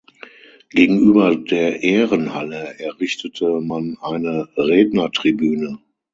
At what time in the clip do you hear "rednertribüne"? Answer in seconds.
4.57-5.77